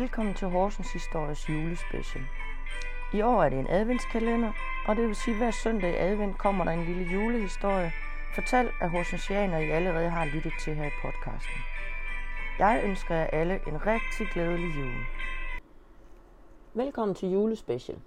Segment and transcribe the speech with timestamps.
[0.00, 2.24] Velkommen til Horsens Histories julespecial.
[3.14, 4.52] I år er det en adventskalender,
[4.88, 7.92] og det vil sige, at hver søndag i advent kommer der en lille julehistorie,
[8.34, 11.60] fortalt af horsensianer, I allerede har lyttet til her i podcasten.
[12.58, 15.04] Jeg ønsker jer alle en rigtig glædelig jul.
[16.74, 17.98] Velkommen til julespecial.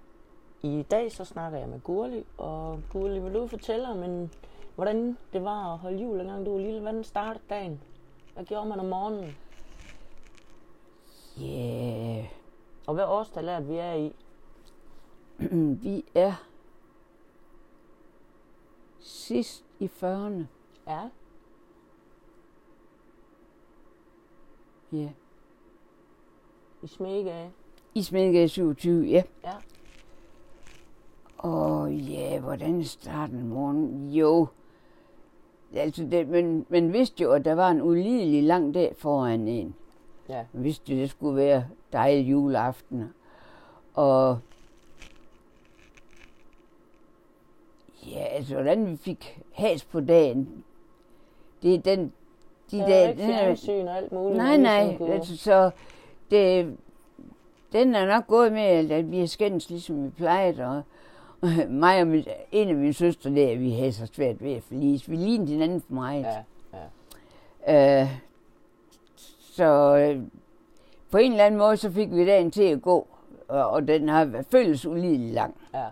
[0.62, 4.30] I dag så snakker jeg med Gurli, og Gurli, vil du fortælle om, en,
[4.74, 6.80] hvordan det var at holde jul, dengang du var lille?
[6.80, 7.80] Hvordan startede dagen?
[8.34, 9.36] Hvad gjorde man om morgenen?
[11.40, 12.24] Ja, yeah.
[12.86, 14.12] Og hvad årstal er vi er i?
[15.82, 16.32] vi er
[19.00, 20.44] sidst i 40'erne.
[20.86, 21.08] Ja.
[24.92, 25.08] Ja.
[26.82, 27.52] I Smegage.
[27.94, 29.22] I Smedegade 27, ja.
[29.44, 29.54] Ja.
[31.38, 34.10] Og ja, hvordan startede morgen?
[34.10, 34.46] Jo,
[35.74, 39.74] altså det, men man vidste jo, at der var en ulidelig lang dag foran en.
[40.30, 40.44] Ja.
[40.52, 43.12] Vidste jo, det skulle være dejlig juleaften.
[43.94, 44.38] Og
[48.06, 50.64] ja, altså hvordan vi fik has på dagen,
[51.62, 52.12] det er den,
[52.70, 54.36] de Der dage, er ikke fjernsyn og alt muligt.
[54.36, 55.70] Nej, nej, altså, så
[56.30, 56.76] det,
[57.72, 60.82] den er nok gået med, at vi har skændes, ligesom vi plejede, og
[61.68, 65.10] mig og min, en af mine søstre der, vi havde så svært ved at forlise.
[65.10, 66.22] Vi lignede hinanden for meget.
[66.22, 66.38] Ja,
[67.66, 68.02] ja.
[68.02, 68.08] Øh,
[69.60, 70.22] så øh,
[71.10, 73.08] på en eller anden måde, så fik vi dagen til at gå,
[73.48, 75.54] og, og den har føltes ulidelig lang.
[75.74, 75.86] ja.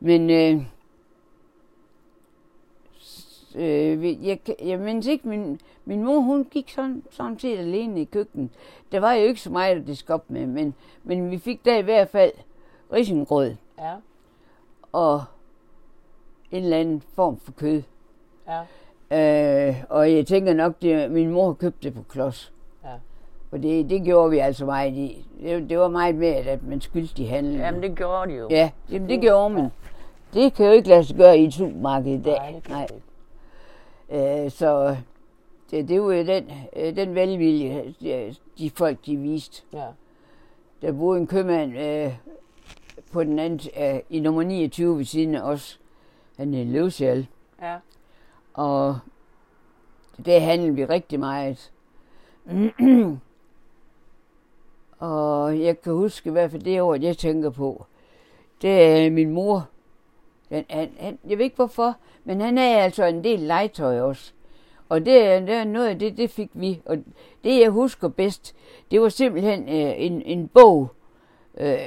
[0.00, 0.62] Men øh,
[3.54, 8.04] øh, jeg, jeg mindes ikke, min, min mor hun gik sådan, sådan set alene i
[8.04, 8.50] køkkenet.
[8.92, 11.76] Der var jo ikke så meget at diske op med, men, men vi fik der
[11.78, 12.32] i hvert fald
[12.92, 13.94] risengrød Ja,
[14.92, 15.24] og
[16.50, 17.82] en eller anden form for kød.
[18.48, 18.60] ja,
[19.12, 22.52] Øh, og jeg tænker nok, at min mor købte det på klods.
[22.84, 22.88] ja.
[23.50, 25.26] For det, det gjorde vi altså meget i.
[25.42, 27.60] Det, det var meget med, at man skyldte i handlen.
[27.60, 28.48] Jamen, det gjorde de jo.
[28.50, 29.68] Ja, jamen, det gjorde man.
[30.34, 32.36] Det kan jo ikke lade sig gøre i et supermarked i dag.
[32.38, 32.90] Nej, det kan det
[34.10, 34.44] ikke.
[34.44, 34.96] Øh, så
[35.70, 39.62] det, det var jo den, øh, den velvilje, de, de folk, de viste.
[39.72, 39.84] Ja,
[40.82, 42.12] Der boede en købmand øh,
[43.12, 45.80] på den anden, øh, i nummer 29 ved siden af os.
[46.38, 47.26] Han hed Løvsjæl.
[47.62, 47.76] ja,
[48.54, 48.98] og
[50.24, 51.72] det handlede vi rigtig meget.
[54.98, 57.86] og jeg kan huske i hvert fald det år, jeg tænker på.
[58.62, 59.68] Det er min mor.
[60.50, 64.32] Den, han, han, jeg ved ikke hvorfor, men han er altså en del legetøj også.
[64.88, 66.82] Og det, det er noget af det, det fik vi.
[66.86, 66.96] Og
[67.44, 68.54] det jeg husker bedst,
[68.90, 70.90] det var simpelthen øh, en, en bog.
[71.58, 71.78] Øh,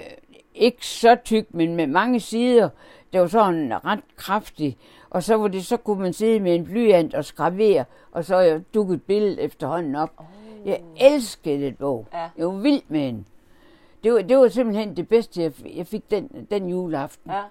[0.56, 2.70] ikke så tyk, men med mange sider.
[3.14, 4.78] Det var sådan ret kraftig.
[5.14, 8.38] Og så var det, så kunne man sidde med en blyant og skravere, og så
[8.38, 10.10] jeg dukket et billede efterhånden op.
[10.18, 10.26] oh.
[10.68, 12.08] Jeg elskede den bog.
[12.14, 12.30] Ja.
[12.38, 13.28] Jeg var vild med den.
[14.04, 17.32] Det var, det var simpelthen det bedste, jeg, jeg fik den, den juleaften.
[17.32, 17.42] ja,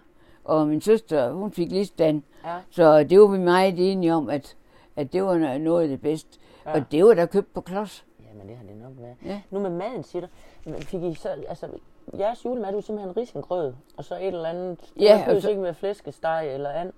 [0.45, 2.23] Og min søster, hun fik listan.
[2.45, 4.57] ja, Så det var vi meget enige om, at,
[4.97, 6.39] at det var no- noget af det bedste.
[6.67, 6.73] Ja.
[6.73, 8.05] Og det var der købt på klods.
[8.29, 9.17] Jamen, det har det nok været.
[9.25, 9.41] Ja.
[9.51, 10.27] Nu med maden, siger
[10.67, 11.67] du, fik I så, altså,
[12.19, 15.63] jeres julemad, det var simpelthen risengrød, og så et eller andet, det Ja, så- ikke
[15.63, 16.93] være flæskesteg eller and.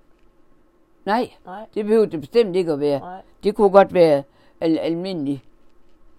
[1.05, 2.99] Nej, Nej, det behøvede det bestemt ikke at være.
[2.99, 3.21] nej.
[3.43, 4.23] Det kunne godt være
[4.61, 5.43] al- almindelig.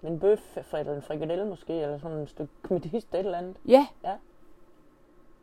[0.03, 3.57] Men bøf eller en frikadelle måske, eller sådan et stykke medister, et eller andet.
[3.69, 3.87] Ja,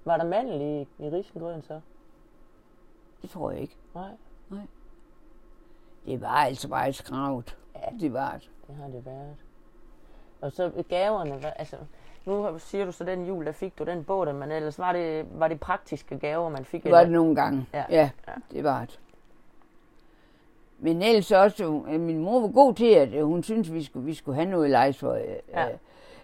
[0.05, 1.79] Var der mandel i, i risengrøden så?
[3.21, 3.77] det tror jeg ikke.
[3.95, 4.09] Nej,
[6.05, 7.57] Det var altså bare skravet.
[7.75, 7.97] Ja.
[7.99, 8.49] Det var det.
[8.67, 9.35] det har det været.
[10.41, 11.75] Og så gaverne, altså,
[12.25, 15.25] nu siger du så den jul, der fik du den der, men ellers var det,
[15.39, 16.83] var det praktiske gaver, man fik?
[16.83, 17.05] Det var eller?
[17.09, 17.67] det nogle gange.
[17.73, 17.83] Ja.
[17.89, 18.33] Ja, Ja.
[18.51, 18.99] det var det.
[20.83, 24.05] Men ellers også, at min mor var god til, at øh, hun syntes, vi skulle,
[24.05, 25.21] vi skulle have noget legetøj.
[25.53, 25.61] Ja.
[25.61, 25.67] Ja.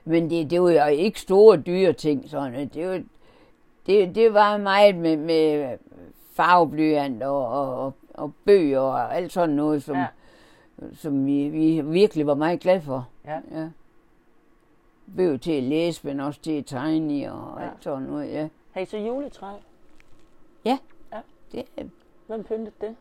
[0.06, 2.30] Men det, det var jo ikke store, dyre ting.
[2.30, 2.70] Sådan.
[2.74, 3.04] Det, var,
[3.88, 5.78] det, det var meget med, med
[6.34, 10.06] farveblyant og, og, og, og bøger og alt sådan noget, som, Ja.
[10.82, 10.86] ja.
[10.94, 13.08] som vi, vi virkelig var meget glade for.
[13.26, 13.40] Ja.
[13.52, 13.68] ja.
[15.18, 17.64] Bøger til at læse, men også til at tegne og Ja.
[17.64, 17.70] ja.
[17.72, 18.48] alt sådan noget, ja.
[18.72, 19.48] Har I så juletræ?
[21.52, 21.66] Det,
[22.28, 22.96] Hvem pyntede det?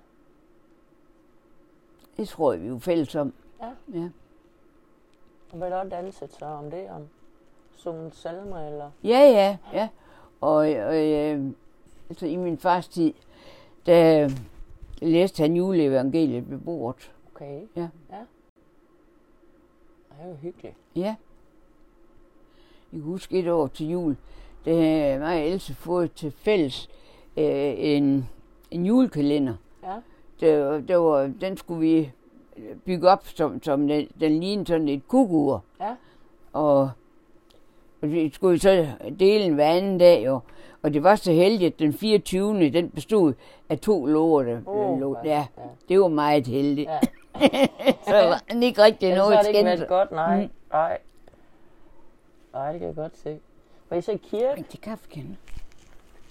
[2.18, 3.32] Det tror jeg, vi er jo fælles om.
[3.60, 3.98] Ja.
[3.98, 4.08] ja.
[5.50, 6.90] Og hvad der også danset så om det?
[6.90, 7.08] Om
[7.76, 8.90] sunget salmer eller?
[9.04, 9.88] Ja, ja, ja.
[10.40, 11.44] Og, og øh,
[12.08, 13.12] altså i min fars tid,
[13.86, 14.30] der
[15.02, 17.12] læste han juleevangeliet ved bordet.
[17.34, 17.62] Okay.
[17.76, 17.88] Ja.
[18.10, 18.24] Ja.
[20.10, 20.76] Det er jo hyggeligt.
[20.96, 21.16] Ja.
[22.92, 24.16] Jeg kan huske et år til jul,
[24.64, 26.88] havde mig og Else fået til fælles
[27.36, 28.28] øh, en,
[28.70, 29.54] en julekalender.
[29.82, 29.96] Ja.
[30.40, 32.12] Der, der var, den skulle vi
[32.86, 35.64] bygge op, som, som den, den lignede sådan et kugur.
[35.80, 35.94] Ja.
[36.52, 36.90] Og
[38.02, 38.86] Og vi skulle så
[39.20, 40.40] dele en hver anden dag, jo.
[40.82, 42.70] Og det var så heldigt, at den 24.
[42.70, 43.32] den bestod
[43.68, 44.62] af to lorte.
[44.66, 45.46] Lå- ja, ja,
[45.88, 46.88] det var meget heldigt.
[46.90, 46.98] Ja.
[48.08, 49.66] så var han ikke rigtig noget det ikke skændt.
[49.80, 50.42] været godt, nej.
[50.42, 50.50] Mm.
[50.72, 50.98] Nej.
[52.52, 53.38] Nej, det kan jeg godt se.
[53.90, 54.64] Var I så i kirke?
[54.70, 55.36] Til kaffekande.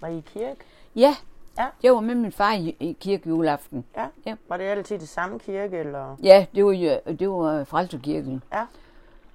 [0.01, 0.59] Var I i kirke?
[0.95, 1.15] Ja,
[1.57, 1.65] Ja.
[1.83, 3.85] jeg var med min far i, i kirke juleaften.
[3.95, 4.05] Ja.
[4.25, 4.35] Ja.
[4.49, 6.15] Var det altid det samme kirke, eller?
[6.23, 6.71] Ja, det var,
[7.13, 8.43] det var Frelserkirken.
[8.53, 8.65] Ja.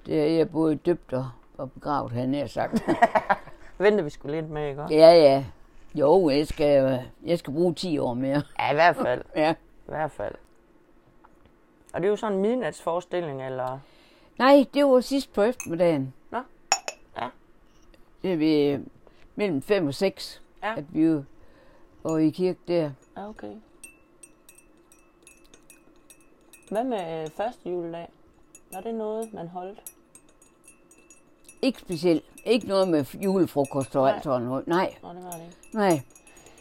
[0.07, 2.83] Det er jeg både døbt og, og begravet, han har sagt.
[3.79, 4.83] Venter vi skulle lidt med, ikke?
[4.91, 5.45] ja, ja.
[5.95, 8.43] Jo, jeg skal, jeg skal bruge 10 år mere.
[8.59, 9.23] Ja, i hvert fald.
[9.37, 9.51] Ja.
[9.53, 9.55] I
[9.87, 10.35] hvert fald.
[11.93, 13.79] Og det er jo sådan en midnatsforestilling, eller?
[14.39, 16.15] Nej, det var sidst på eftermiddagen.
[16.31, 16.39] Nå.
[17.21, 17.29] Ja.
[18.23, 18.79] Det er vi
[19.35, 20.75] mellem 5 og 6, Ja.
[20.77, 21.01] at vi
[22.05, 22.91] var i kirke der.
[23.17, 23.53] Ja, okay.
[26.71, 28.09] Hvad med øh, første juledag?
[28.73, 29.83] Var det noget, man holdt?
[31.63, 32.25] Ikke specielt.
[32.45, 34.15] Ikke noget med julefrokost og Nej.
[34.15, 34.67] alt sådan noget.
[34.67, 35.77] Nej, Nå, det var det ikke.
[35.77, 36.01] nej.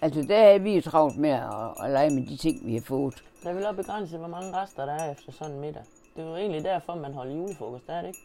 [0.01, 3.23] Altså, der er vi travlt med at, at lege med de ting, vi har fået.
[3.43, 5.83] Der er vel også begrænset, hvor mange rester der er efter sådan en middag.
[6.15, 8.19] Det er jo egentlig derfor, man holder julefrokost, er det ikke?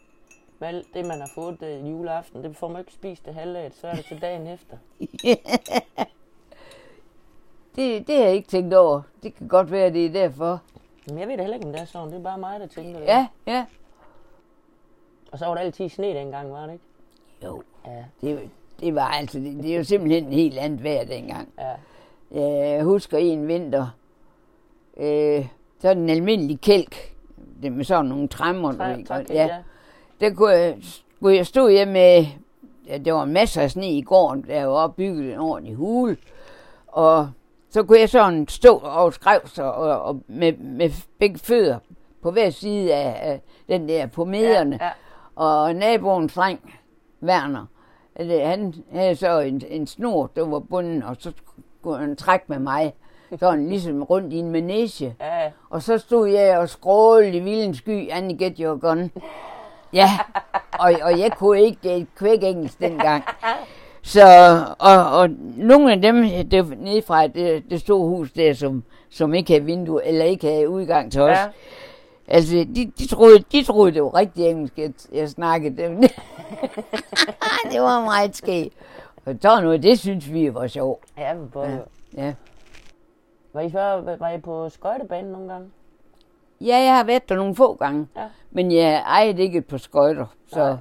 [0.59, 3.57] Men alt det, man har fået øh, juleaften, det får man ikke spist det halve
[3.57, 4.77] af, så er det til dagen efter.
[7.77, 9.01] Det, det har jeg ikke tænkt over.
[9.23, 10.61] Det kan godt være, det er derfor.
[11.09, 12.07] Men jeg ved da heller ikke, om det er sådan.
[12.11, 13.05] Det er bare mig, der tænker det.
[13.05, 13.65] Ja, ja.
[15.31, 16.85] Og så var der altid sne dengang, var det ikke?
[17.45, 21.05] Jo, Ja, det, det var altså, det, det er jo simpelthen en helt andet vejr
[21.05, 21.49] dengang.
[21.59, 21.73] ja.
[22.31, 23.87] Jeg husker en vinter,
[24.97, 25.47] øh,
[25.79, 27.15] så den almindelig kælk,
[27.63, 28.73] det med sådan nogle træmmer.
[28.73, 29.45] Træ, tak, ja.
[29.45, 29.57] ja.
[30.19, 30.77] Der kunne jeg,
[31.15, 32.25] skulle jeg stå hjemme med,
[32.87, 36.17] ja, der var masser af sne i gården, der var bygget en ordentlig hule,
[36.87, 37.29] og
[37.69, 41.79] så kunne jeg sådan stå og skrev sig og, og med, med begge fødder
[42.23, 44.77] på hver side af, af den der på mederne.
[44.81, 44.91] Ja, ja.
[45.35, 46.73] Og naboens dreng,
[47.23, 47.65] Werner,
[48.19, 51.31] øh, han havde så en, en snor, der var bunden, og så
[51.79, 52.93] skulle han trække med mig,
[53.39, 55.15] sådan ligesom rundt i en manege.
[55.21, 55.51] ja.
[55.69, 59.11] Og så stod jeg og skrålede i vildens sky, Annie get your gun.
[59.93, 60.09] Ja,
[60.79, 63.23] og, og jeg kunne ikke et kvæk engelsk dengang.
[64.07, 64.23] Så,
[64.79, 68.83] og, og nogle af dem, det var nede fra det, det store hus der, som,
[69.09, 71.45] som ikke havde vindue, eller ikke havde udgang til os, Ja.
[72.27, 76.01] Altså, de, de, troede, de troede, det var rigtig engelsk, jeg, jeg snakkede dem.
[77.71, 78.73] det var meget skægt.
[79.25, 81.03] Og så noget, det synes vi var sjovt.
[81.17, 81.67] Ja, vi både.
[81.67, 81.77] Ja.
[82.21, 82.25] Ja.
[82.25, 82.33] Ja.
[83.53, 85.67] Var I, før, var I på skøjtebanen nogle gange?
[86.61, 88.23] ja, jeg har været der nogle få gange, Ja.
[88.51, 90.75] men jeg ejede ikke på skøjter, så, Nej.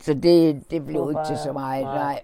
[0.00, 1.84] så det, det blev ikke til så meget.
[1.84, 1.94] nej.
[1.96, 2.20] Nej.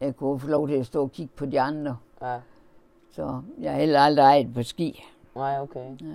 [0.00, 2.40] Jeg kunne få lov til at stå og kigge på de andre, Ja.
[3.10, 5.04] så jeg har heller aldrig ejet på ski.
[5.34, 5.96] Nej, okay.
[6.00, 6.14] Nej.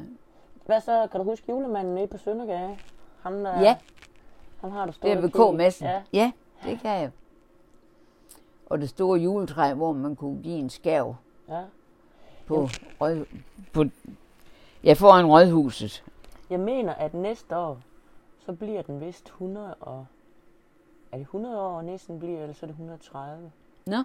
[0.66, 1.08] Hvad så?
[1.12, 2.78] Kan du huske julemanden nede på Søndergade?
[3.22, 3.78] Ham der, Ja.
[4.62, 5.30] Han har du Det stået er og ved.
[5.30, 5.86] K-messen.
[5.88, 6.02] Ja.
[6.14, 6.32] ja,
[6.66, 7.12] det kan jeg.
[8.66, 11.16] Og det store juletræ, hvor man kunne give en skærv.
[11.50, 11.62] ja.
[12.46, 12.68] på,
[13.02, 13.26] rød,
[13.74, 13.84] på
[14.84, 16.04] ja, foran rådhuset.
[16.50, 17.78] Jeg mener, at næste år,
[18.40, 20.06] så bliver den vist 100 og...
[21.12, 23.52] Er det 100 år, næsten bliver, eller så er det 130?
[23.86, 23.98] Nå,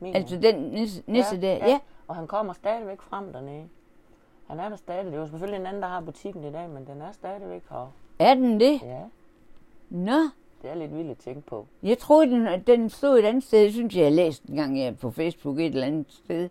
[0.00, 0.42] Mener altså jeg.
[0.54, 1.78] den nisse, nisse der, ja.
[2.08, 3.68] Og han kommer stadigvæk frem dernede.
[4.48, 5.04] Han er der stadig.
[5.04, 7.62] Det er jo selvfølgelig en anden, der har butikken i dag, men den er stadigvæk
[7.70, 7.92] her.
[8.18, 8.80] Er den det?
[8.82, 9.00] Ja,
[9.90, 10.18] Nå,
[10.62, 11.66] det er lidt vildt at tænke på.
[11.82, 13.58] jeg troede, den, den stod et andet sted.
[13.62, 16.48] Jeg synes, jeg har læst den gang ja, på Facebook et eller andet sted.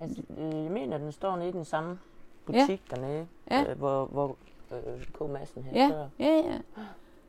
[0.00, 1.98] Altså, øh, jeg mener, den står nede i den samme
[2.46, 2.96] butik ja.
[2.96, 3.70] dernede, Ja.
[3.70, 4.36] øh, hvor, hvor
[4.72, 5.20] øh, K.
[5.30, 6.08] Madsen havde Ja, før.
[6.18, 6.58] ja, ja.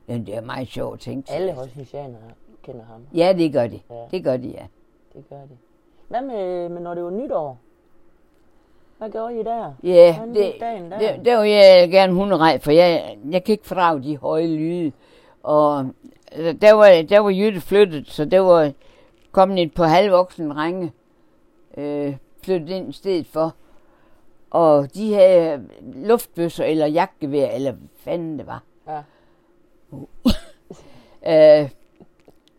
[0.08, 1.32] Jamen, det er meget sjovt at tænke.
[1.32, 2.22] Alle hosnianere
[2.64, 3.02] kender ham.
[3.14, 3.80] Ja, det gør de.
[3.90, 3.96] Ja.
[4.12, 4.66] Det gør de, ja.
[5.14, 5.58] Det gør de.
[6.08, 7.58] Hvad med, med når det var nytår?
[8.98, 9.74] Hvad gjorde I der?
[9.84, 11.00] Ja, Hvordan det, dagen der?
[11.00, 14.92] det, der vil jeg gerne hunderej, for jeg, jeg kan ikke fordrage de høje lyde.
[15.44, 15.86] Og
[16.38, 18.72] øh, der var, der var Jytte flyttet, så der var
[19.32, 20.92] kommet et par halvvoksne drenge
[21.78, 23.56] øh, flyttet ind i stedet for.
[24.50, 28.64] Og de havde luftbøsser eller jagtgevær, eller hvad fanden det var.
[28.88, 29.02] Ja.
[31.28, 31.70] Øh,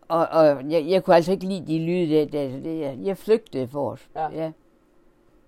[0.08, 2.24] og og jeg, jeg kunne altså ikke lide de lyde der.
[2.24, 4.08] der så det, jeg, jeg flygtede for os.
[4.16, 4.28] Ja.
[4.30, 4.52] ja.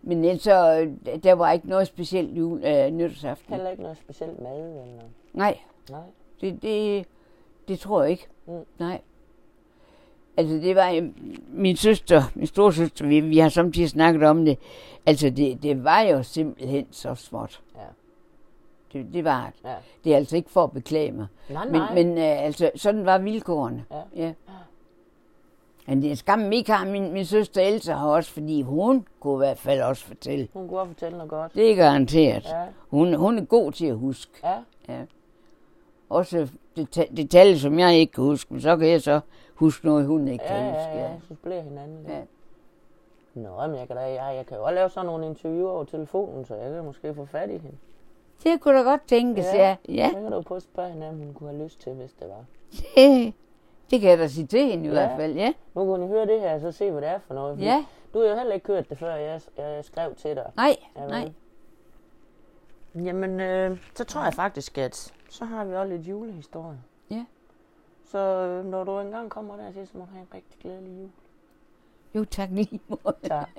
[0.02, 3.54] Men ellers så, øh, der var ikke noget specielt jul, øh, nytårsaften.
[3.54, 5.02] Heller ikke noget specielt mad eller...
[5.32, 5.58] Nej,
[5.90, 6.00] Nej.
[6.40, 7.06] det, det,
[7.68, 8.26] det tror jeg ikke.
[8.46, 8.52] Mm.
[8.78, 9.00] Nej.
[10.36, 11.08] Altså det var øh,
[11.48, 14.58] min søster, min storsøster, vi, vi har samtidig snakket om det.
[15.06, 17.62] Altså det, det var jo simpelthen så småt.
[17.76, 17.80] Ja.
[18.92, 19.68] Det, det var det.
[19.68, 19.74] Ja.
[20.04, 21.26] Det er altså ikke for at beklage mig.
[21.50, 21.94] Nej, Men, nej.
[21.94, 23.84] men øh, altså, sådan var vilkårene.
[23.90, 24.22] Ja.
[24.24, 24.32] ja.
[25.88, 29.34] Men det er skam ikke har min, min søster Elsa har også, fordi hun kunne
[29.34, 30.48] i hvert fald også fortælle.
[30.52, 31.54] Hun kunne også fortælle noget godt.
[31.54, 32.44] Det er garanteret.
[32.44, 32.64] Ja.
[32.90, 34.32] Hun, hun er god til at huske.
[34.44, 34.54] Ja.
[34.88, 35.00] Ja.
[36.08, 39.20] også deta- detaljer, som jeg ikke kan huske, men så kan jeg så
[39.54, 40.98] huske noget, hun ikke Ja, kan ja, huske.
[40.98, 42.08] ja, så bliver hinanden lidt.
[42.12, 42.20] Ja.
[43.40, 45.84] Nå, men jeg kan, da, jeg, jeg kan jo også lave sådan nogle interviewer over
[45.84, 47.76] telefonen, så jeg kan måske få fat i hende.
[48.44, 49.56] Det kunne da godt tænkes, ja.
[49.58, 49.76] Ja.
[49.88, 49.94] ja.
[49.94, 50.08] ja.
[50.08, 52.26] Så kan du prøve at spørge hende, om hun kunne have lyst til, hvis det
[52.28, 52.44] var.
[53.90, 54.92] Det, kan jeg da sige til hende i Ja.
[54.92, 55.52] hvert fald, ja.
[55.74, 57.60] Nu kan hun høre det her, og så se, hvad det er for noget.
[57.60, 60.50] Ja, Du har jo heller ikke hørt det før, jeg, jeg skrev til dig.
[60.56, 61.10] nej, Ja, vel?
[61.10, 61.32] nej.
[63.06, 66.78] Jamen, øh, så tror jeg faktisk, at så har vi også lidt julehistorie.
[67.10, 67.24] Ja.
[68.04, 70.98] Så øh, når du engang kommer der til, så må du have en rigtig glædelig
[71.00, 71.10] jul.
[72.14, 73.16] Jo, tak lige måde.
[73.22, 73.48] Tak.